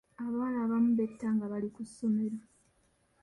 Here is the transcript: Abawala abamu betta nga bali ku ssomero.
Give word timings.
Abawala 0.21 0.57
abamu 0.65 0.91
betta 0.99 1.27
nga 1.35 1.45
bali 1.51 1.69
ku 1.75 1.81
ssomero. 1.87 2.39